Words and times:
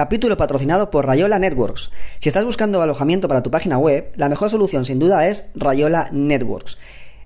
Capítulo 0.00 0.38
patrocinado 0.38 0.90
por 0.90 1.04
Rayola 1.04 1.38
Networks. 1.38 1.90
Si 2.20 2.30
estás 2.30 2.46
buscando 2.46 2.80
alojamiento 2.80 3.28
para 3.28 3.42
tu 3.42 3.50
página 3.50 3.76
web, 3.76 4.10
la 4.16 4.30
mejor 4.30 4.48
solución 4.48 4.86
sin 4.86 4.98
duda 4.98 5.28
es 5.28 5.50
Rayola 5.54 6.08
Networks. 6.10 6.78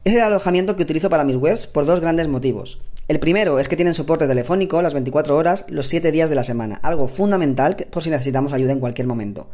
Es 0.02 0.12
el 0.14 0.20
alojamiento 0.22 0.74
que 0.74 0.82
utilizo 0.82 1.08
para 1.08 1.22
mis 1.22 1.36
webs 1.36 1.68
por 1.68 1.86
dos 1.86 2.00
grandes 2.00 2.26
motivos. 2.26 2.80
El 3.06 3.20
primero 3.20 3.60
es 3.60 3.68
que 3.68 3.76
tienen 3.76 3.94
soporte 3.94 4.26
telefónico 4.26 4.82
las 4.82 4.92
24 4.92 5.36
horas, 5.36 5.66
los 5.68 5.86
7 5.86 6.10
días 6.10 6.28
de 6.28 6.34
la 6.34 6.42
semana, 6.42 6.80
algo 6.82 7.06
fundamental 7.06 7.76
por 7.92 8.02
si 8.02 8.10
necesitamos 8.10 8.52
ayuda 8.52 8.72
en 8.72 8.80
cualquier 8.80 9.06
momento. 9.06 9.46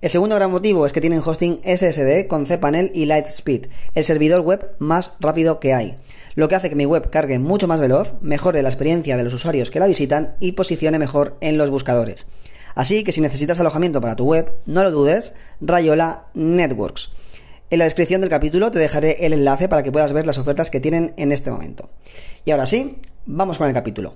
El 0.00 0.08
segundo 0.08 0.36
gran 0.36 0.50
motivo 0.50 0.86
es 0.86 0.94
que 0.94 1.02
tienen 1.02 1.20
hosting 1.22 1.60
SSD 1.62 2.26
con 2.26 2.46
cPanel 2.46 2.90
y 2.94 3.04
Lightspeed, 3.04 3.66
el 3.94 4.04
servidor 4.04 4.40
web 4.40 4.76
más 4.78 5.12
rápido 5.20 5.60
que 5.60 5.74
hay 5.74 5.98
lo 6.36 6.48
que 6.48 6.54
hace 6.54 6.68
que 6.68 6.76
mi 6.76 6.84
web 6.84 7.08
cargue 7.10 7.38
mucho 7.38 7.66
más 7.66 7.80
veloz, 7.80 8.14
mejore 8.20 8.62
la 8.62 8.68
experiencia 8.68 9.16
de 9.16 9.24
los 9.24 9.32
usuarios 9.32 9.70
que 9.70 9.80
la 9.80 9.86
visitan 9.86 10.36
y 10.38 10.52
posicione 10.52 10.98
mejor 10.98 11.38
en 11.40 11.56
los 11.56 11.70
buscadores. 11.70 12.26
Así 12.76 13.04
que 13.04 13.12
si 13.12 13.22
necesitas 13.22 13.58
alojamiento 13.58 14.02
para 14.02 14.16
tu 14.16 14.26
web, 14.26 14.52
no 14.66 14.82
lo 14.82 14.90
dudes, 14.90 15.34
Rayola 15.62 16.26
Networks. 16.34 17.10
En 17.70 17.78
la 17.78 17.86
descripción 17.86 18.20
del 18.20 18.28
capítulo 18.30 18.70
te 18.70 18.78
dejaré 18.78 19.26
el 19.26 19.32
enlace 19.32 19.66
para 19.66 19.82
que 19.82 19.90
puedas 19.90 20.12
ver 20.12 20.26
las 20.26 20.36
ofertas 20.36 20.68
que 20.68 20.78
tienen 20.78 21.14
en 21.16 21.32
este 21.32 21.50
momento. 21.50 21.88
Y 22.44 22.50
ahora 22.50 22.66
sí, 22.66 23.00
vamos 23.24 23.56
con 23.56 23.66
el 23.66 23.72
capítulo. 23.72 24.14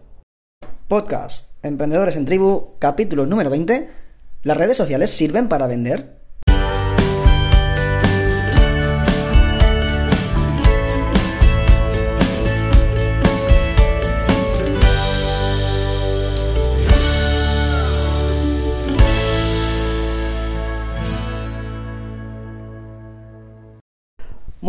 Podcast 0.89 1.55
Emprendedores 1.65 2.17
en 2.17 2.27
Tribu, 2.27 2.75
capítulo 2.79 3.25
número 3.25 3.49
20. 3.49 3.89
¿Las 4.43 4.57
redes 4.59 4.77
sociales 4.77 5.11
sirven 5.11 5.49
para 5.49 5.67
vender? 5.67 6.20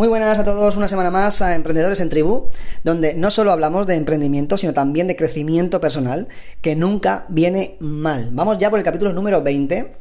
Muy 0.02 0.08
buenas 0.08 0.36
a 0.36 0.42
todos, 0.42 0.76
una 0.76 0.88
semana 0.88 1.12
más 1.12 1.42
a 1.42 1.54
Emprendedores 1.54 2.00
en 2.00 2.08
Tribu, 2.08 2.48
donde 2.82 3.14
no 3.14 3.30
solo 3.30 3.52
hablamos 3.52 3.86
de 3.86 3.94
emprendimiento, 3.94 4.58
sino 4.58 4.74
también 4.74 5.06
de 5.06 5.14
crecimiento 5.14 5.80
personal, 5.80 6.26
que 6.60 6.74
nunca 6.74 7.24
viene 7.28 7.76
mal. 7.78 8.30
Vamos 8.32 8.58
ya 8.58 8.68
por 8.68 8.80
el 8.80 8.84
capítulo 8.84 9.12
número 9.12 9.42
20. 9.44 9.92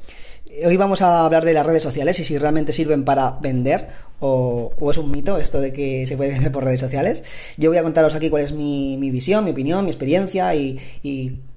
Hoy 0.65 0.75
vamos 0.75 1.03
a 1.03 1.23
hablar 1.23 1.45
de 1.45 1.53
las 1.53 1.67
redes 1.67 1.83
sociales 1.83 2.19
y 2.19 2.23
si 2.23 2.35
realmente 2.39 2.73
sirven 2.73 3.05
para 3.05 3.37
vender 3.41 3.89
o, 4.19 4.73
es 4.89 4.97
un 4.97 5.11
mito 5.11 5.37
esto 5.37 5.61
de 5.61 5.71
que 5.71 6.07
se 6.07 6.17
puede 6.17 6.31
vender 6.31 6.51
por 6.51 6.63
redes 6.63 6.79
sociales. 6.79 7.23
Yo 7.57 7.69
voy 7.69 7.77
a 7.77 7.83
contaros 7.83 8.15
aquí 8.15 8.31
cuál 8.31 8.41
es 8.41 8.53
mi, 8.53 8.97
visión, 9.11 9.45
mi 9.45 9.51
opinión, 9.51 9.85
mi 9.85 9.91
experiencia 9.91 10.55
y, 10.55 10.79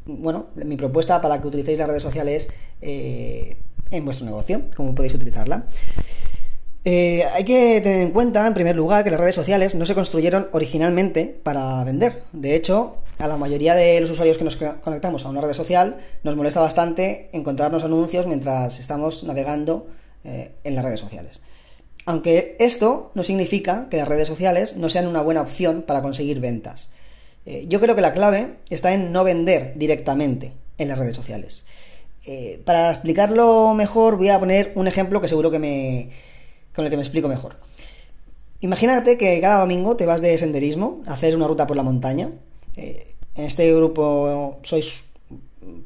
bueno, 0.05 0.49
mi 0.55 0.77
propuesta 0.77 1.19
para 1.23 1.41
que 1.41 1.49
utilicéis 1.49 1.79
las 1.79 1.89
redes 1.89 2.03
sociales 2.03 2.51
eh, 2.83 3.57
en 3.91 4.05
vuestro 4.05 4.27
negocio, 4.27 4.61
cómo 4.77 4.95
podéis 4.95 5.15
utilizarla. 5.15 5.65
Eh, 6.85 7.25
hay 7.33 7.45
que 7.45 7.81
tener 7.81 8.03
en 8.03 8.11
cuenta, 8.11 8.47
en 8.47 8.53
primer 8.53 8.77
lugar, 8.77 9.05
que 9.05 9.11
las 9.11 9.21
redes 9.21 9.35
sociales 9.35 9.75
no 9.75 9.87
se 9.87 9.95
construyeron 9.95 10.49
originalmente 10.53 11.25
para 11.43 11.83
vender. 11.83 12.25
De 12.33 12.55
hecho, 12.55 12.97
a 13.19 13.27
la 13.27 13.39
mayoría 13.39 13.75
de 13.75 13.99
los 14.01 14.11
usuarios 14.11 14.37
que 14.37 14.45
nos 14.45 14.57
conectamos 14.57 15.25
a 15.25 15.31
una 15.31 15.41
red 15.41 15.55
social 15.55 15.97
nos 16.23 16.37
molesta 16.37 16.61
bastante 16.61 17.31
encontrarnos 17.33 17.85
anuncios 17.85 18.27
mientras 18.27 18.79
estamos 18.81 19.25
navegando 19.25 19.87
eh, 20.25 20.53
en 20.63 20.75
las 20.75 20.85
redes 20.85 21.01
sociales. 21.01 21.41
Aunque 22.05 22.57
esto 22.61 23.13
no 23.15 23.23
significa 23.23 23.89
que 23.89 23.97
las 23.97 24.09
redes 24.09 24.29
sociales 24.29 24.77
no 24.77 24.91
sean 24.91 25.07
una 25.07 25.23
buena 25.23 25.41
opción 25.41 25.83
para 25.87 26.03
conseguir 26.03 26.41
ventas. 26.41 26.91
Eh, 27.47 27.65
yo 27.67 27.81
creo 27.81 27.95
que 27.95 28.03
la 28.03 28.13
clave 28.13 28.57
está 28.69 28.93
en 28.93 29.11
no 29.11 29.25
vender 29.25 29.73
directamente 29.77 30.53
en 30.77 30.89
las 30.89 30.99
redes 30.99 31.17
sociales. 31.17 31.67
para 32.65 32.91
explicarlo 32.91 33.75
mejor 33.75 34.17
voy 34.17 34.29
a 34.31 34.39
poner 34.39 34.73
un 34.75 34.87
ejemplo 34.87 35.21
que 35.21 35.29
seguro 35.29 35.51
que 35.51 35.59
me, 35.59 36.11
con 36.75 36.85
el 36.85 36.91
que 36.91 36.97
me 36.97 37.03
explico 37.03 37.29
mejor. 37.29 37.57
Imagínate 38.61 39.19
que 39.19 39.41
cada 39.41 39.61
domingo 39.61 39.97
te 39.97 40.07
vas 40.07 40.21
de 40.21 40.37
senderismo 40.39 41.03
a 41.07 41.13
hacer 41.13 41.37
una 41.37 41.47
ruta 41.47 41.67
por 41.67 41.77
la 41.77 41.83
montaña. 41.83 42.31
Eh, 42.77 43.07
en 43.35 43.45
este 43.45 43.73
grupo 43.75 44.59
sois 44.63 45.05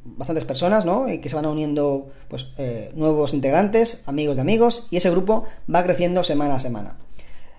bastantes 0.05 0.45
personas, 0.45 0.85
¿no? 0.85 1.09
Y 1.09 1.19
que 1.19 1.29
se 1.29 1.37
van 1.37 1.47
uniendo, 1.47 2.09
pues, 2.29 2.49
eh, 2.59 2.91
nuevos 2.95 3.35
integrantes, 3.35 4.03
amigos 4.07 4.37
de 4.37 4.43
amigos, 4.43 4.89
y 4.91 4.97
ese 4.97 5.11
grupo 5.11 5.45
va 5.73 5.85
creciendo 5.85 6.25
semana 6.25 6.57
a 6.57 6.59
semana. 6.59 6.97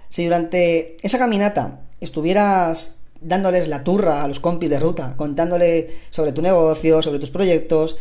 Si 0.10 0.26
durante 0.26 0.98
esa 1.02 1.18
caminata 1.18 1.82
estuvieras 2.02 3.00
dándoles 3.22 3.68
la 3.68 3.84
turra 3.84 4.24
a 4.24 4.28
los 4.28 4.40
compis 4.40 4.70
de 4.70 4.80
ruta, 4.80 5.16
contándole 5.18 5.90
sobre 6.10 6.32
tu 6.32 6.42
negocio, 6.42 7.02
sobre 7.02 7.20
tus 7.20 7.30
proyectos, 7.30 7.98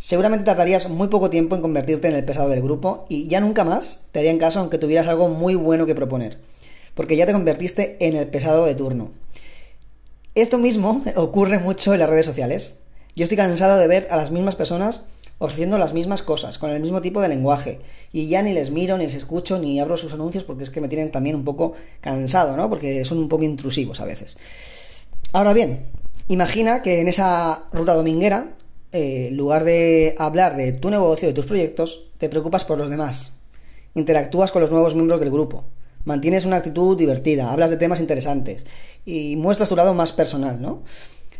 seguramente 0.00 0.46
tardarías 0.46 0.88
muy 0.88 1.08
poco 1.08 1.28
tiempo 1.28 1.54
en 1.54 1.60
convertirte 1.60 2.08
en 2.08 2.14
el 2.14 2.24
pesado 2.24 2.48
del 2.48 2.62
grupo 2.62 3.04
y 3.10 3.28
ya 3.28 3.38
nunca 3.38 3.64
más 3.64 4.06
te 4.12 4.18
harían 4.18 4.38
caso 4.38 4.58
aunque 4.58 4.78
tuvieras 4.78 5.06
algo 5.06 5.28
muy 5.28 5.54
bueno 5.54 5.84
que 5.84 5.94
proponer, 5.94 6.38
porque 6.94 7.16
ya 7.16 7.26
te 7.26 7.32
convertiste 7.32 7.98
en 8.00 8.16
el 8.16 8.26
pesado 8.28 8.64
de 8.64 8.74
turno. 8.74 9.10
Esto 10.34 10.56
mismo 10.56 11.04
ocurre 11.16 11.58
mucho 11.58 11.92
en 11.92 12.00
las 12.00 12.08
redes 12.08 12.24
sociales. 12.24 12.78
Yo 13.14 13.24
estoy 13.24 13.36
cansado 13.36 13.78
de 13.78 13.86
ver 13.88 14.08
a 14.10 14.16
las 14.16 14.30
mismas 14.30 14.56
personas 14.56 15.04
ofreciendo 15.36 15.78
las 15.78 15.92
mismas 15.92 16.22
cosas, 16.22 16.58
con 16.58 16.70
el 16.70 16.80
mismo 16.80 17.00
tipo 17.00 17.20
de 17.20 17.28
lenguaje, 17.28 17.80
y 18.12 18.28
ya 18.28 18.42
ni 18.42 18.52
les 18.52 18.70
miro, 18.70 18.96
ni 18.96 19.04
les 19.04 19.14
escucho, 19.14 19.58
ni 19.58 19.80
abro 19.80 19.96
sus 19.96 20.12
anuncios 20.12 20.44
porque 20.44 20.64
es 20.64 20.70
que 20.70 20.80
me 20.80 20.88
tienen 20.88 21.10
también 21.10 21.36
un 21.36 21.44
poco 21.44 21.74
cansado, 22.00 22.56
¿no? 22.56 22.68
Porque 22.70 23.04
son 23.04 23.18
un 23.18 23.28
poco 23.28 23.44
intrusivos 23.44 24.00
a 24.00 24.04
veces. 24.06 24.38
Ahora 25.32 25.52
bien, 25.52 25.86
imagina 26.28 26.82
que 26.82 27.00
en 27.00 27.08
esa 27.08 27.64
ruta 27.72 27.94
dominguera 27.94 28.54
eh, 28.92 29.28
en 29.28 29.36
lugar 29.36 29.64
de 29.64 30.16
hablar 30.18 30.56
de 30.56 30.72
tu 30.72 30.90
negocio, 30.90 31.28
de 31.28 31.34
tus 31.34 31.46
proyectos, 31.46 32.06
te 32.18 32.28
preocupas 32.28 32.64
por 32.64 32.76
los 32.76 32.90
demás. 32.90 33.40
Interactúas 33.94 34.50
con 34.50 34.62
los 34.62 34.70
nuevos 34.70 34.94
miembros 34.94 35.20
del 35.20 35.30
grupo. 35.30 35.64
Mantienes 36.04 36.44
una 36.44 36.56
actitud 36.56 36.96
divertida, 36.96 37.52
hablas 37.52 37.70
de 37.70 37.76
temas 37.76 38.00
interesantes 38.00 38.66
y 39.04 39.36
muestras 39.36 39.68
tu 39.68 39.76
lado 39.76 39.94
más 39.94 40.12
personal, 40.12 40.60
¿no? 40.60 40.82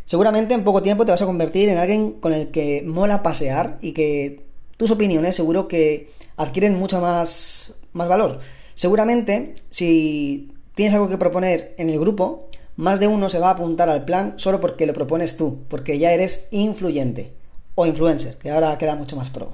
Seguramente 0.05 0.55
en 0.55 0.65
poco 0.65 0.83
tiempo 0.83 1.05
te 1.05 1.11
vas 1.11 1.23
a 1.23 1.27
convertir 1.27 1.69
en 1.69 1.79
alguien 1.79 2.13
con 2.13 2.33
el 2.33 2.49
que 2.49 2.83
mola 2.87 3.23
pasear 3.23 3.79
y 3.81 3.93
que 3.93 4.45
tus 4.77 4.91
opiniones 4.91 5.35
seguro 5.35 5.67
que 5.67 6.11
adquieren 6.37 6.79
mucho 6.79 7.01
más, 7.01 7.75
más 7.93 8.09
valor. 8.09 8.39
Seguramente, 8.75 9.55
si 9.71 10.53
tienes 10.75 10.95
algo 10.95 11.09
que 11.09 11.19
proponer 11.19 11.75
en 11.79 11.91
el 11.91 11.99
grupo, 11.99 12.49
más 12.77 13.01
de 13.01 13.09
uno 13.09 13.29
se 13.29 13.39
va 13.39 13.49
a 13.49 13.53
apuntar 13.53 13.89
al 13.89 14.05
plan 14.05 14.35
solo 14.37 14.61
porque 14.61 14.87
lo 14.87 14.95
propones 14.95 15.37
tú, 15.37 15.65
porque 15.69 15.99
ya 15.99 16.13
eres 16.13 16.49
influyente 16.51 17.40
o 17.75 17.87
influencer, 17.87 18.37
que 18.39 18.51
ahora 18.51 18.77
queda 18.79 18.95
mucho 18.95 19.17
más 19.17 19.31
pro. 19.31 19.51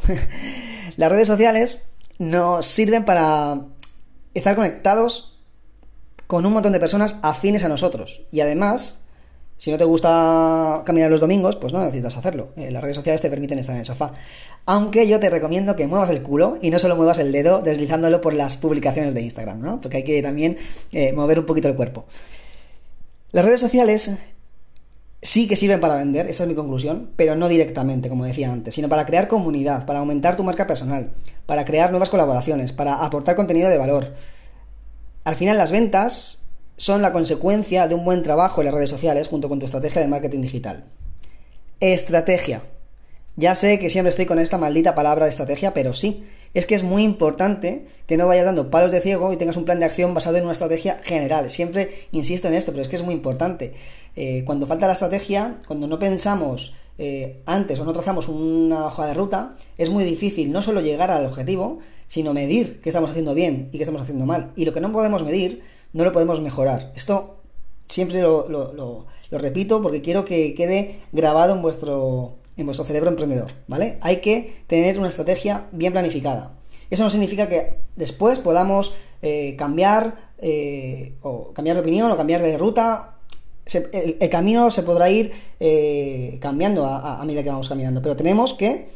Las 0.97 1.11
redes 1.11 1.29
sociales 1.29 1.89
nos 2.19 2.67
sirven 2.67 3.05
para 3.05 3.67
estar 4.35 4.57
conectados 4.57 5.39
con 6.27 6.45
un 6.45 6.53
montón 6.53 6.73
de 6.73 6.81
personas 6.81 7.17
afines 7.23 7.65
a 7.65 7.69
nosotros. 7.69 8.23
Y 8.33 8.41
además, 8.41 9.03
si 9.59 9.71
no 9.71 9.79
te 9.79 9.85
gusta 9.85 10.83
caminar 10.85 11.11
los 11.11 11.21
domingos, 11.21 11.57
pues 11.57 11.73
no 11.73 11.81
necesitas 11.81 12.17
hacerlo. 12.17 12.51
Eh, 12.57 12.71
las 12.71 12.83
redes 12.83 12.97
sociales 12.97 13.21
te 13.21 13.31
permiten 13.31 13.59
estar 13.59 13.75
en 13.75 13.81
el 13.81 13.87
sofá. 13.87 14.13
Aunque 14.67 15.07
yo 15.07 15.21
te 15.21 15.31
recomiendo 15.31 15.77
que 15.77 15.87
muevas 15.87 16.11
el 16.11 16.23
culo 16.23 16.59
y 16.61 16.71
no 16.71 16.79
solo 16.79 16.97
muevas 16.97 17.19
el 17.19 17.33
dedo 17.33 17.63
deslizándolo 17.63 18.21
por 18.21 18.35
las 18.35 18.57
publicaciones 18.57 19.15
de 19.15 19.23
Instagram, 19.23 19.61
¿no? 19.61 19.81
Porque 19.81 19.99
hay 19.99 20.05
que 20.05 20.23
también 20.23 20.59
eh, 20.93 21.13
mover 21.13 21.39
un 21.39 21.47
poquito 21.47 21.69
el 21.69 21.77
cuerpo. 21.77 22.07
Las 23.33 23.45
redes 23.45 23.61
sociales 23.61 24.11
sí 25.27 25.49
que 25.49 25.57
sirven 25.57 25.81
para 25.81 25.97
vender, 25.97 26.29
esa 26.29 26.45
es 26.45 26.49
mi 26.49 26.55
conclusión, 26.55 27.11
pero 27.17 27.35
no 27.35 27.49
directamente, 27.49 28.09
como 28.09 28.25
decía 28.25 28.53
antes, 28.53 28.77
sino 28.77 28.89
para 28.89 29.05
crear 29.05 29.27
comunidad, 29.27 29.85
para 29.85 29.99
aumentar 29.99 30.37
tu 30.37 30.45
marca 30.45 30.69
personal, 30.69 31.11
para 31.47 31.65
crear 31.65 31.91
nuevas 31.91 32.11
colaboraciones, 32.11 32.73
para 32.73 33.05
aportar 33.05 33.35
contenido 33.35 33.69
de 33.69 33.77
valor. 33.77 34.15
Al 35.25 35.35
final 35.35 35.59
las 35.59 35.73
ventas 35.73 36.45
son 36.77 37.03
la 37.03 37.13
consecuencia 37.13 37.89
de 37.89 37.97
un 37.97 38.05
buen 38.05 38.23
trabajo 38.23 38.61
en 38.61 38.67
las 38.67 38.75
redes 38.75 38.91
sociales 38.91 39.27
junto 39.27 39.49
con 39.49 39.59
tu 39.59 39.67
estrategia 39.67 40.01
de 40.01 40.07
marketing 40.07 40.43
digital. 40.43 40.85
Estrategia. 41.81 42.63
Ya 43.35 43.57
sé 43.57 43.81
que 43.81 43.91
siempre 43.91 44.11
estoy 44.11 44.27
con 44.27 44.39
esta 44.39 44.59
maldita 44.59 44.95
palabra 44.95 45.25
de 45.25 45.31
estrategia, 45.31 45.75
pero 45.75 45.93
sí, 45.93 46.25
es 46.59 46.65
que 46.65 46.75
es 46.75 46.83
muy 46.83 47.03
importante 47.03 47.87
que 48.07 48.17
no 48.17 48.27
vayas 48.27 48.47
dando 48.47 48.71
palos 48.71 48.91
de 48.91 49.03
ciego 49.03 49.31
y 49.31 49.37
tengas 49.37 49.59
un 49.59 49.67
plan 49.67 49.79
de 49.79 49.85
acción 49.85 50.15
basado 50.15 50.39
en 50.39 50.45
una 50.45 50.53
estrategia 50.53 51.01
general. 51.03 51.51
Siempre 51.51 51.91
insisto 52.13 52.49
en 52.49 52.55
esto, 52.55 52.73
pero 52.73 52.83
es 52.83 52.89
que 52.89 52.97
es 52.97 53.03
muy 53.03 53.13
importante. 53.13 53.75
Eh, 54.17 54.43
cuando 54.47 54.67
falta 54.67 54.87
la 54.87 54.95
estrategia, 54.95 55.61
cuando 55.67 55.87
no 55.87 55.99
pensamos 55.99 56.73
eh, 56.97 57.43
antes 57.45 57.79
o 57.79 57.85
no 57.85 57.93
trazamos 57.93 58.29
una 58.29 58.87
hoja 58.87 59.07
de 59.07 59.13
ruta, 59.13 59.55
es 59.77 59.91
muy 59.91 60.03
difícil 60.05 60.51
no 60.51 60.63
solo 60.63 60.81
llegar 60.81 61.11
al 61.11 61.27
objetivo, 61.27 61.81
sino 62.09 62.33
medir 62.33 62.81
qué 62.81 62.89
estamos 62.89 63.11
haciendo 63.11 63.35
bien 63.35 63.69
y 63.73 63.77
qué 63.77 63.83
estamos 63.83 64.01
haciendo 64.01 64.25
mal. 64.25 64.53
Y 64.57 64.65
lo 64.65 64.73
que 64.73 64.81
no 64.81 64.91
podemos 64.93 65.25
medir, 65.25 65.63
no 65.93 66.05
lo 66.05 66.13
podemos 66.13 66.41
mejorar. 66.41 66.91
Esto 66.97 67.37
siempre 67.87 68.23
lo, 68.23 68.49
lo 68.49 69.39
repito 69.39 69.83
porque 69.83 70.01
quiero 70.01 70.25
que 70.25 70.55
quede 70.55 71.01
grabado 71.13 71.55
en 71.55 71.61
vuestro 71.61 72.37
en 72.57 72.67
vuestro 72.67 72.85
cerebro 72.87 73.11
emprendedor, 73.11 73.53
¿vale? 73.67 73.99
Hay 74.01 74.17
que 74.17 74.63
tener 74.67 74.99
una 74.99 75.09
estrategia 75.09 75.67
bien 75.73 75.93
planificada. 75.93 76.53
Eso 76.91 77.03
no 77.03 77.11
significa 77.11 77.49
que 77.49 77.79
después 77.97 78.39
podamos 78.39 78.95
eh, 79.23 79.57
cambiar 79.57 80.33
eh, 80.39 81.15
o 81.23 81.53
cambiar 81.53 81.77
de 81.77 81.83
opinión 81.83 82.11
o 82.11 82.17
cambiar 82.17 82.43
de 82.43 82.57
ruta. 82.57 83.17
el, 83.67 84.29
camino 84.31 84.71
se 84.71 84.83
podrá 84.83 85.11
ir 85.11 85.33
eh, 85.59 86.39
cambiando 86.41 86.87
a, 86.87 87.23
medida 87.25 87.43
que 87.43 87.51
vamos 87.51 87.69
caminando, 87.69 88.01
pero 88.01 88.17
tenemos 88.17 88.55
que 88.55 88.89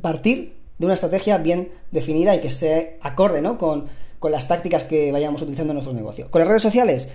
partir 0.00 0.54
de 0.78 0.84
una 0.86 0.94
estrategia 0.94 1.38
bien 1.38 1.70
definida 1.90 2.34
y 2.34 2.40
que 2.40 2.50
se 2.50 2.98
acorde 3.00 3.40
¿no? 3.40 3.58
con, 3.58 3.86
con 4.18 4.30
las 4.30 4.46
tácticas 4.46 4.84
que 4.84 5.10
vayamos 5.10 5.42
utilizando 5.42 5.72
en 5.72 5.76
nuestro 5.76 5.94
negocio. 5.94 6.30
Con 6.30 6.40
las 6.40 6.48
redes 6.48 6.62
sociales 6.62 7.08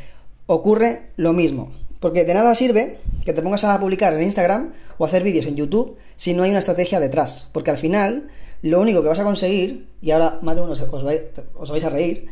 ocurre 0.47 1.11
lo 1.15 1.33
mismo. 1.33 1.71
Porque 1.99 2.25
de 2.25 2.33
nada 2.33 2.53
sirve 2.55 2.97
que 3.25 3.33
te 3.33 3.41
pongas 3.41 3.63
a 3.63 3.79
publicar 3.79 4.13
en 4.13 4.23
Instagram 4.23 4.73
o 4.97 5.05
hacer 5.05 5.23
vídeos 5.23 5.47
en 5.47 5.55
YouTube 5.55 5.97
si 6.15 6.33
no 6.33 6.43
hay 6.43 6.51
una 6.51 6.59
estrategia 6.59 6.99
detrás. 6.99 7.49
Porque 7.51 7.71
al 7.71 7.77
final, 7.77 8.29
lo 8.61 8.79
único 8.79 9.01
que 9.01 9.09
vas 9.09 9.19
a 9.19 9.23
conseguir, 9.23 9.87
y 10.01 10.11
ahora 10.11 10.39
más 10.41 10.55
de 10.55 10.61
uno 10.61 10.73
os 10.73 11.71
vais, 11.71 11.83
a 11.83 11.89
reír, 11.89 12.29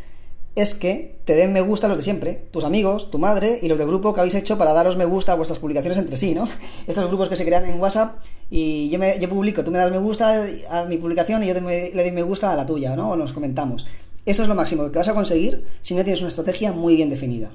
es 0.56 0.74
que 0.74 1.18
te 1.26 1.36
den 1.36 1.52
me 1.52 1.60
gusta 1.62 1.88
los 1.88 1.98
de 1.98 2.04
siempre, 2.04 2.48
tus 2.52 2.64
amigos, 2.64 3.12
tu 3.12 3.18
madre 3.18 3.60
y 3.62 3.68
los 3.68 3.78
del 3.78 3.88
grupo 3.88 4.14
que 4.14 4.22
habéis 4.22 4.36
hecho 4.36 4.58
para 4.58 4.72
daros 4.72 4.96
me 4.96 5.04
gusta 5.04 5.34
a 5.34 5.36
vuestras 5.36 5.60
publicaciones 5.60 5.98
entre 5.98 6.16
sí, 6.16 6.34
¿no? 6.34 6.48
Estos 6.88 7.08
grupos 7.08 7.28
que 7.28 7.36
se 7.36 7.44
crean 7.44 7.66
en 7.66 7.80
WhatsApp 7.80 8.16
y 8.50 8.88
yo, 8.90 8.98
me, 8.98 9.16
publico, 9.28 9.64
tú 9.64 9.72
me 9.72 9.80
das 9.80 9.92
me 9.92 9.98
gusta 9.98 10.46
a 10.70 10.86
mi 10.86 10.98
publicación 10.98 11.44
y 11.44 11.48
yo 11.48 11.54
le 11.56 11.92
doy 11.92 12.12
me 12.12 12.24
gusta 12.24 12.54
a 12.54 12.56
la 12.56 12.66
tuya, 12.66 12.96
¿no? 12.96 13.12
O 13.12 13.16
nos 13.18 13.34
comentamos. 13.34 13.86
Esto 14.26 14.44
es 14.44 14.48
lo 14.48 14.56
máximo 14.56 14.90
que 14.90 14.98
vas 14.98 15.10
a 15.10 15.14
conseguir 15.14 15.66
si 15.82 15.94
no 15.94 16.04
tienes 16.04 16.22
una 16.22 16.30
estrategia 16.30 16.72
muy 16.72 16.96
bien 16.96 17.10
definida. 17.10 17.52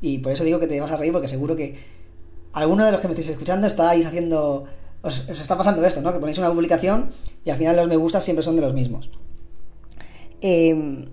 Y 0.00 0.18
por 0.18 0.32
eso 0.32 0.44
digo 0.44 0.58
que 0.58 0.66
te 0.66 0.80
vas 0.80 0.90
a 0.90 0.96
reír 0.96 1.12
porque 1.12 1.28
seguro 1.28 1.56
que 1.56 1.78
alguno 2.52 2.84
de 2.84 2.92
los 2.92 3.00
que 3.00 3.08
me 3.08 3.12
estáis 3.12 3.28
escuchando 3.28 3.66
estáis 3.66 4.06
haciendo... 4.06 4.66
Os, 5.02 5.28
está 5.28 5.56
pasando 5.56 5.84
esto, 5.84 6.02
¿no? 6.02 6.12
Que 6.12 6.18
ponéis 6.18 6.38
una 6.38 6.50
publicación 6.50 7.10
y 7.44 7.50
al 7.50 7.56
final 7.56 7.76
los 7.76 7.88
me 7.88 7.96
gusta 7.96 8.20
siempre 8.20 8.42
son 8.42 8.56
de 8.56 8.62
los 8.62 8.74
mismos. 8.74 9.10
Eh, 10.40 11.04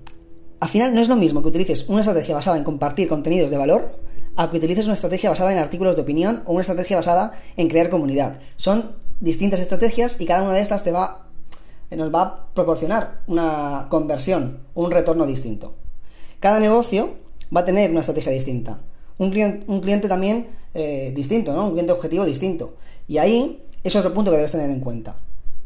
al 0.59 0.69
final 0.69 0.93
no 0.95 1.01
es 1.01 1.07
lo 1.07 1.15
mismo 1.15 1.41
que 1.41 1.49
utilices 1.49 1.87
una 1.87 1.99
estrategia 1.99 2.35
basada 2.35 2.57
en 2.57 2.63
compartir 2.63 3.07
contenidos 3.07 3.51
de 3.51 3.57
valor 3.57 3.99
a 4.35 4.49
que 4.49 4.57
utilices 4.57 4.85
una 4.85 4.95
estrategia 4.95 5.29
basada 5.29 5.51
en 5.51 5.59
artículos 5.59 5.95
de 5.95 6.01
opinión 6.01 6.43
o 6.45 6.53
una 6.53 6.61
estrategia 6.61 6.97
basada 6.97 7.33
en 7.55 7.67
crear 7.67 7.89
comunidad. 7.89 8.39
Son 8.55 8.91
distintas 9.19 9.59
estrategias 9.59 10.19
y 10.21 10.25
cada 10.25 10.43
una 10.43 10.53
de 10.53 10.61
estas 10.61 10.83
te 10.83 10.91
va, 10.91 11.27
nos 11.91 12.13
va 12.13 12.21
a 12.21 12.53
proporcionar 12.53 13.21
una 13.27 13.87
conversión, 13.89 14.59
un 14.73 14.91
retorno 14.91 15.25
distinto. 15.25 15.73
Cada 16.39 16.59
negocio 16.59 17.15
va 17.55 17.61
a 17.61 17.65
tener 17.65 17.91
una 17.91 18.01
estrategia 18.01 18.31
distinta. 18.31 18.79
Un 19.17 19.31
cliente, 19.31 19.65
un 19.67 19.79
cliente 19.79 20.07
también 20.07 20.47
eh, 20.73 21.11
distinto, 21.15 21.53
¿no? 21.53 21.65
Un 21.65 21.71
cliente 21.71 21.91
objetivo 21.91 22.25
distinto. 22.25 22.75
Y 23.07 23.17
ahí, 23.17 23.63
eso 23.83 23.99
es 23.99 24.05
el 24.05 24.11
punto 24.11 24.31
que 24.31 24.37
debes 24.37 24.51
tener 24.51 24.69
en 24.69 24.79
cuenta. 24.79 25.17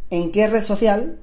¿En 0.09 0.31
qué 0.31 0.47
red 0.47 0.63
social 0.63 1.19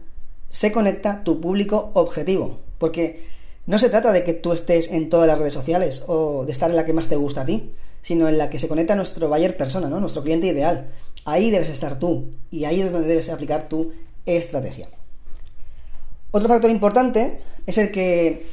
se 0.50 0.72
conecta 0.72 1.24
tu 1.24 1.40
público 1.40 1.90
objetivo? 1.94 2.58
Porque 2.78 3.26
no 3.66 3.78
se 3.78 3.90
trata 3.90 4.12
de 4.12 4.24
que 4.24 4.34
tú 4.34 4.52
estés 4.52 4.90
en 4.90 5.10
todas 5.10 5.26
las 5.26 5.38
redes 5.38 5.54
sociales 5.54 6.04
o 6.06 6.44
de 6.44 6.52
estar 6.52 6.70
en 6.70 6.76
la 6.76 6.86
que 6.86 6.92
más 6.92 7.08
te 7.08 7.16
gusta 7.16 7.42
a 7.42 7.44
ti, 7.44 7.70
sino 8.02 8.28
en 8.28 8.38
la 8.38 8.50
que 8.50 8.58
se 8.58 8.68
conecta 8.68 8.96
nuestro 8.96 9.28
buyer 9.28 9.56
persona, 9.56 9.88
¿no? 9.88 10.00
Nuestro 10.00 10.22
cliente 10.22 10.46
ideal. 10.46 10.90
Ahí 11.24 11.50
debes 11.50 11.68
estar 11.68 11.98
tú 11.98 12.30
y 12.50 12.64
ahí 12.64 12.80
es 12.80 12.92
donde 12.92 13.08
debes 13.08 13.28
aplicar 13.28 13.68
tu 13.68 13.92
estrategia. 14.24 14.88
Otro 16.30 16.48
factor 16.48 16.70
importante 16.70 17.40
es 17.66 17.78
el 17.78 17.90
que 17.90 18.46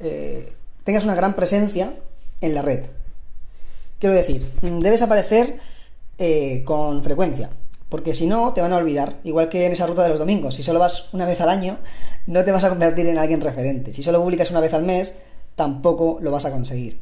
eh, 0.00 0.52
tengas 0.84 1.04
una 1.04 1.14
gran 1.14 1.34
presencia 1.34 1.94
en 2.40 2.54
la 2.54 2.62
red. 2.62 2.84
Quiero 3.98 4.14
decir, 4.14 4.50
debes 4.62 5.02
aparecer 5.02 5.58
eh, 6.18 6.62
con 6.64 7.04
frecuencia, 7.04 7.50
porque 7.88 8.14
si 8.14 8.26
no 8.26 8.52
te 8.52 8.60
van 8.60 8.72
a 8.72 8.76
olvidar, 8.76 9.20
igual 9.24 9.48
que 9.48 9.66
en 9.66 9.72
esa 9.72 9.86
ruta 9.86 10.02
de 10.02 10.08
los 10.08 10.18
domingos. 10.18 10.56
Si 10.56 10.62
solo 10.62 10.78
vas 10.78 11.08
una 11.12 11.26
vez 11.26 11.40
al 11.40 11.48
año, 11.48 11.78
no 12.26 12.44
te 12.44 12.52
vas 12.52 12.64
a 12.64 12.68
convertir 12.68 13.06
en 13.06 13.18
alguien 13.18 13.40
referente. 13.40 13.92
Si 13.92 14.02
solo 14.02 14.22
publicas 14.22 14.50
una 14.50 14.60
vez 14.60 14.74
al 14.74 14.82
mes, 14.82 15.14
tampoco 15.54 16.18
lo 16.20 16.30
vas 16.30 16.44
a 16.44 16.50
conseguir. 16.50 17.00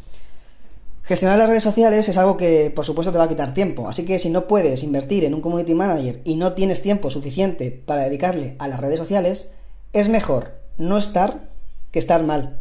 Gestionar 1.03 1.38
las 1.38 1.49
redes 1.49 1.65
sociales 1.65 2.09
es 2.09 2.19
algo 2.19 2.37
que 2.37 2.71
por 2.75 2.85
supuesto 2.85 3.11
te 3.11 3.19
va 3.19 3.25
a 3.25 3.29
quitar 3.29 3.53
tiempo, 3.53 3.88
así 3.88 4.05
que 4.05 4.19
si 4.19 4.31
no 4.31 4.47
puedes 4.47 4.82
invertir 4.82 5.25
en 5.25 5.35
un 5.35 5.41
community 5.41 5.75
manager 5.75 6.21
y 6.25 6.37
no 6.37 6.53
tienes 6.53 6.82
tiempo 6.82 7.11
suficiente 7.11 7.71
para 7.71 8.05
dedicarle 8.05 8.55
a 8.59 8.69
las 8.69 8.79
redes 8.79 8.99
sociales, 8.99 9.53
es 9.93 10.09
mejor 10.09 10.53
no 10.77 10.99
estar 10.99 11.49
que 11.91 11.99
estar 11.99 12.23
mal. 12.23 12.61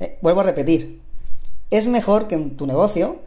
Eh, 0.00 0.18
vuelvo 0.20 0.40
a 0.40 0.44
repetir, 0.44 1.00
es 1.70 1.86
mejor 1.86 2.28
que 2.28 2.36
en 2.36 2.56
tu 2.56 2.66
negocio 2.66 3.20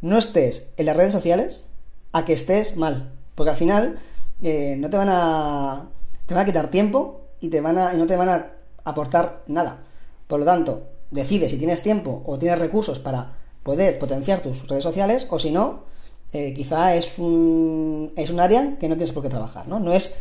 no 0.00 0.18
estés 0.18 0.70
en 0.76 0.86
las 0.86 0.96
redes 0.96 1.12
sociales 1.12 1.66
a 2.12 2.24
que 2.24 2.34
estés 2.34 2.76
mal, 2.76 3.12
porque 3.34 3.50
al 3.50 3.56
final 3.56 3.98
eh, 4.42 4.76
no 4.78 4.90
te 4.90 4.96
van 4.96 5.08
a 5.10 5.88
te 6.26 6.34
van 6.34 6.42
a 6.42 6.46
quitar 6.46 6.70
tiempo 6.70 7.22
y 7.40 7.48
te 7.48 7.60
van 7.60 7.78
a 7.78 7.94
y 7.94 7.98
no 7.98 8.06
te 8.06 8.16
van 8.16 8.28
a 8.28 8.52
aportar 8.84 9.42
nada. 9.46 9.78
Por 10.26 10.40
lo 10.40 10.46
tanto, 10.46 10.82
decide 11.10 11.48
si 11.48 11.56
tienes 11.56 11.82
tiempo 11.82 12.22
o 12.26 12.38
tienes 12.38 12.58
recursos 12.58 12.98
para 12.98 13.36
poder 13.62 13.98
potenciar 13.98 14.40
tus 14.40 14.68
redes 14.68 14.84
sociales 14.84 15.26
o 15.30 15.38
si 15.38 15.50
no, 15.50 15.84
eh, 16.32 16.54
quizá 16.54 16.94
es 16.94 17.18
un, 17.18 18.12
es 18.16 18.30
un 18.30 18.40
área 18.40 18.76
que 18.78 18.88
no 18.88 18.96
tienes 18.96 19.12
por 19.12 19.22
qué 19.22 19.28
trabajar, 19.28 19.66
¿no? 19.68 19.80
No 19.80 19.92
es 19.92 20.18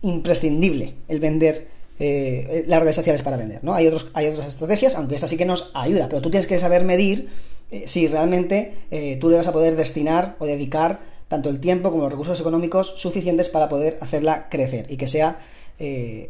imprescindible 0.00 0.94
el 1.08 1.20
vender 1.20 1.68
eh, 1.98 2.64
las 2.66 2.80
redes 2.80 2.96
sociales 2.96 3.22
para 3.22 3.36
vender, 3.36 3.64
¿no? 3.64 3.74
Hay, 3.74 3.86
otros, 3.86 4.08
hay 4.12 4.26
otras 4.26 4.46
estrategias, 4.46 4.94
aunque 4.94 5.14
esta 5.14 5.28
sí 5.28 5.36
que 5.36 5.46
nos 5.46 5.70
ayuda, 5.74 6.08
pero 6.08 6.20
tú 6.20 6.30
tienes 6.30 6.46
que 6.46 6.58
saber 6.58 6.84
medir 6.84 7.28
eh, 7.70 7.84
si 7.86 8.06
realmente 8.06 8.74
eh, 8.90 9.16
tú 9.20 9.30
le 9.30 9.36
vas 9.36 9.46
a 9.46 9.52
poder 9.52 9.76
destinar 9.76 10.36
o 10.38 10.46
dedicar 10.46 11.00
tanto 11.28 11.48
el 11.48 11.58
tiempo 11.58 11.90
como 11.90 12.04
los 12.04 12.12
recursos 12.12 12.38
económicos 12.38 12.94
suficientes 12.96 13.48
para 13.48 13.68
poder 13.68 13.98
hacerla 14.00 14.48
crecer 14.48 14.86
y 14.88 14.96
que 14.96 15.08
sea 15.08 15.38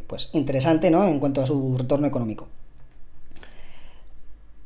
pues 0.08 0.30
interesante 0.32 0.90
¿no? 0.90 1.06
en 1.06 1.20
cuanto 1.20 1.40
a 1.40 1.46
su 1.46 1.76
retorno 1.78 2.06
económico. 2.06 2.48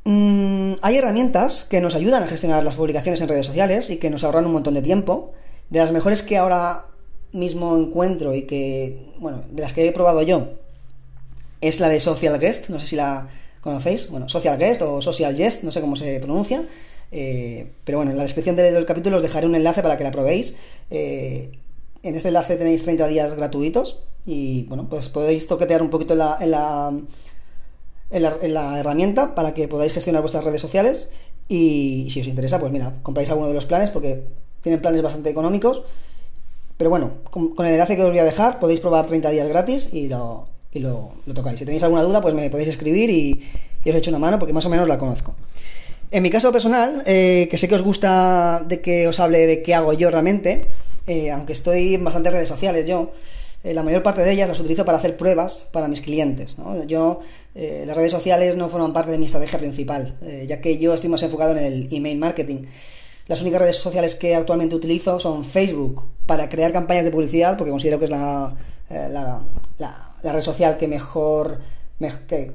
Mm, 0.05 0.75
hay 0.81 0.97
herramientas 0.97 1.67
que 1.69 1.81
nos 1.81 1.95
ayudan 1.95 2.23
a 2.23 2.27
gestionar 2.27 2.65
las 2.65 2.77
publicaciones 2.77 3.21
en 3.21 3.29
redes 3.29 3.47
sociales 3.47 3.91
y 3.91 3.99
que 3.99 4.11
nos 4.11 4.25
ahorran 4.25 4.47
un 4.47 4.53
montón 4.53 4.75
de 4.75 4.83
tiempo. 4.83 5.33
De 5.69 5.79
las 5.79 5.93
mejores 5.93 6.23
que 6.23 6.37
ahora 6.37 6.87
mismo 7.33 7.77
encuentro 7.77 8.35
y 8.35 8.43
que, 8.43 9.13
bueno, 9.19 9.43
de 9.51 9.63
las 9.63 9.73
que 9.73 9.87
he 9.87 9.93
probado 9.93 10.23
yo, 10.23 10.49
es 11.61 11.81
la 11.81 11.89
de 11.89 12.01
Social 12.01 12.39
Guest, 12.39 12.69
no 12.71 12.79
sé 12.79 12.87
si 12.87 12.97
la 12.97 13.29
conocéis, 13.61 14.11
bueno, 14.11 14.29
Social 14.29 14.59
Guest 14.59 14.83
o 14.83 15.03
Social 15.03 15.37
Guest, 15.37 15.65
no 15.65 15.73
sé 15.73 15.81
cómo 15.81 15.97
se 15.97 16.19
pronuncia, 16.21 16.65
eh, 17.13 17.71
pero 17.85 17.99
bueno, 17.99 18.11
en 18.11 18.17
la 18.17 18.23
descripción 18.23 18.57
del, 18.57 18.85
capítulo 18.87 19.19
os 19.19 19.23
dejaré 19.23 19.47
un 19.47 19.55
enlace 19.55 19.83
para 19.83 19.97
que 19.99 20.05
la 20.05 20.11
probéis. 20.11 20.57
Eh, 20.91 21.53
en 22.03 22.15
este 22.15 22.29
enlace 22.29 22.57
tenéis 22.57 22.83
30 22.83 23.09
días 23.09 23.35
gratuitos 23.35 24.03
y 24.25 24.65
bueno, 24.65 24.89
pues 24.89 25.09
podéis 25.09 25.47
toquetear 25.47 25.83
un 25.83 25.91
poquito 25.91 26.15
en 26.15 26.21
la, 26.21 26.39
en 26.41 26.51
la, 26.51 26.93
en 28.11 28.55
la, 28.55 28.81
herramienta 28.81 29.35
para 29.35 29.53
que 29.53 29.69
podáis 29.69 29.93
gestionar 29.93 30.23
vuestras 30.23 30.45
redes 30.45 30.61
sociales 30.61 31.11
y 31.49 32.09
si 32.11 32.21
os 32.21 32.27
interesa, 32.27 32.59
pues 32.59 32.73
mira, 32.73 32.95
compráis 33.03 33.29
alguno 33.31 33.49
de 33.49 33.55
los 33.55 33.67
planes 33.67 33.91
porque 33.91 34.25
tienen 34.63 34.81
planes 34.81 35.03
bastante 35.03 35.31
económicos. 35.31 35.83
Pero 36.77 36.89
bueno, 36.89 37.13
con 37.31 37.67
el 37.67 37.73
enlace 37.75 37.97
que 37.97 38.03
os 38.03 38.09
voy 38.09 38.21
a 38.21 38.25
dejar 38.25 38.59
podéis 38.59 38.81
probar 38.81 39.07
30 39.07 39.31
días 39.31 39.49
gratis 39.49 39.93
y 39.93 40.09
lo, 40.09 40.49
y 40.73 40.79
lo, 40.79 41.13
tocáis. 41.35 41.59
Si 41.59 41.65
tenéis 41.65 41.83
alguna 41.83 42.03
duda, 42.03 42.21
pues 42.21 42.35
me 42.35 42.49
podéis 42.51 42.69
escribir 42.69 43.11
y, 43.11 43.43
os 43.89 43.95
echo 43.95 44.11
una 44.11 44.19
mano 44.19 44.39
porque 44.39 44.53
más 44.53 44.65
o 44.67 44.69
menos 44.69 44.87
la 44.87 44.99
conozco. 44.99 45.35
En 46.11 46.23
mi 46.23 46.31
caso 46.31 46.53
personal, 46.53 47.03
eh, 47.07 47.49
que 47.51 47.59
sé 47.59 47.69
que 47.69 47.77
os 47.77 47.83
gusta 47.83 48.63
de 48.67 48.81
que 48.81 49.07
os 49.07 49.21
hable 49.21 49.47
de 49.47 49.63
qué 49.63 49.75
hago 49.75 49.93
yo 49.93 50.11
realmente, 50.11 50.67
eh, 51.07 51.31
aunque 51.31 51.53
estoy 51.53 51.95
en 51.95 52.05
bastantes 52.05 52.33
redes 52.33 52.49
sociales 52.49 52.85
yo, 52.87 53.13
eh, 53.63 53.75
la 53.75 53.83
mayor 53.83 54.03
parte 54.03 54.23
de 54.23 54.33
ellas 54.33 54.49
las 54.49 54.59
utilizo 54.59 54.85
para 54.85 54.99
hacer 54.99 55.17
pruebas 55.17 55.69
para 55.73 55.87
mis 55.87 56.01
clientes. 56.01 56.57
Yo, 56.87 57.21
las 57.55 57.97
redes 57.97 58.13
sociales 58.13 58.57
no 58.57 58.69
forman 58.69 58.93
parte 58.93 59.11
de 59.11 59.19
mi 59.19 59.27
estrategia 59.27 59.59
principal, 59.59 60.17
ya 60.47 60.61
que 60.61 60.79
yo 60.79 60.95
estoy 60.95 61.11
más 61.11 61.23
enfocado 61.23 61.53
en 61.53 61.59
el 61.59 61.89
email 61.93 62.19
marketing. 62.19 62.67
Las 63.29 63.43
únicas 63.43 63.61
redes 63.61 63.77
sociales 63.77 64.15
que 64.15 64.35
actualmente 64.35 64.75
utilizo 64.75 65.21
son 65.21 65.45
Facebook 65.45 66.05
para 66.27 66.49
crear 66.49 66.73
campañas 66.73 67.05
de 67.05 67.11
publicidad, 67.11 67.57
porque 67.57 67.71
considero 67.71 67.99
que 67.99 68.07
es 68.07 68.11
la, 68.11 68.55
la, 68.89 69.41
la 69.79 70.10
red 70.23 70.41
social 70.41 70.77
que 70.77 70.89
mejor, 70.89 71.61
que, 72.27 72.55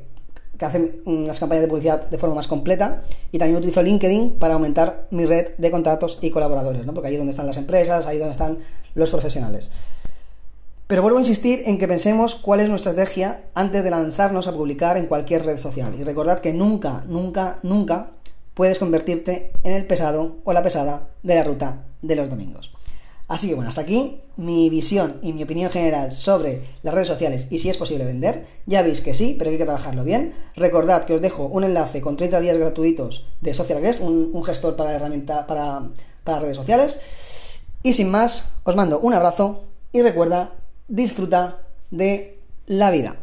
hace 0.60 1.02
las 1.06 1.40
campañas 1.40 1.64
de 1.64 1.68
publicidad 1.68 2.10
de 2.10 2.18
forma 2.18 2.36
más 2.36 2.48
completa 2.48 3.04
y 3.32 3.38
también 3.38 3.58
utilizo 3.58 3.84
LinkedIn 3.84 4.38
para 4.40 4.54
aumentar 4.54 5.08
mi 5.12 5.26
red 5.26 5.50
de 5.58 5.72
contactos 5.72 6.20
y 6.22 6.32
colaboradores, 6.32 6.86
¿no? 6.86 6.94
porque 6.94 7.10
ahí 7.10 7.16
es 7.16 7.20
donde 7.20 7.32
están 7.32 7.48
las 7.48 7.58
empresas, 7.58 8.06
ahí 8.06 8.18
es 8.18 8.20
donde 8.20 8.32
están 8.32 8.60
los 8.94 9.10
profesionales. 9.10 9.72
Pero 10.88 11.02
vuelvo 11.02 11.18
a 11.18 11.22
insistir 11.22 11.64
en 11.66 11.80
que 11.80 11.88
pensemos 11.88 12.36
cuál 12.36 12.60
es 12.60 12.70
nuestra 12.70 12.92
estrategia 12.92 13.42
antes 13.56 13.84
de 13.84 13.90
lanzarnos 13.90 14.48
a 14.48 14.54
publicar 14.54 14.98
en 14.98 15.08
cualquier 15.08 15.44
red 15.44 15.58
social. 15.58 15.96
Y 16.00 16.04
recordad 16.04 16.40
que 16.40 16.54
nunca, 16.54 17.04
nunca, 17.08 17.58
nunca 17.64 18.12
puedes 18.54 18.78
convertirte 18.78 19.52
en 19.64 19.74
el 19.74 19.88
pesado 19.88 20.38
o 20.44 20.54
la 20.54 20.62
pesada 20.62 21.08
de 21.24 21.36
la 21.36 21.44
ruta 21.44 21.86
de 22.04 22.16
los 22.16 22.30
domingos. 22.30 22.75
Así 23.28 23.48
que 23.48 23.56
bueno, 23.56 23.70
hasta 23.70 23.82
aquí 23.82 24.22
mi 24.38 24.70
visión 24.70 25.18
y 25.24 25.34
mi 25.34 25.44
opinión 25.44 25.72
general 25.72 26.14
sobre 26.14 26.62
las 26.84 26.94
redes 26.94 27.08
sociales 27.08 27.48
y 27.50 27.58
si 27.58 27.70
es 27.70 27.78
posible 27.78 28.06
vender. 28.06 28.46
Ya 28.68 28.84
veis 28.84 29.02
que 29.02 29.14
sí, 29.14 29.36
pero 29.38 29.50
hay 29.50 29.58
que 29.58 29.64
trabajarlo 29.64 30.04
bien. 30.04 30.34
Recordad 30.56 31.06
que 31.06 31.16
os 31.16 31.22
dejo 31.22 31.46
un 31.46 31.64
enlace 31.64 32.02
con 32.02 32.18
30 32.18 32.40
días 32.40 32.58
gratuitos 32.58 33.28
de 33.42 33.54
Social 33.54 33.82
Guest, 33.82 34.02
un, 34.02 34.44
gestor 34.44 34.76
para 34.76 34.94
herramienta 34.94 35.48
para, 35.48 35.90
para 36.24 36.40
redes 36.40 36.58
sociales. 36.58 37.00
Y 37.82 37.94
sin 37.94 38.12
más, 38.12 38.52
os 38.64 38.76
mando 38.76 39.00
un 39.00 39.14
abrazo 39.14 39.64
y 39.92 40.02
recuerda, 40.02 40.54
disfruta 40.88 41.62
de 41.90 42.40
la 42.68 42.92
vida. 42.92 43.16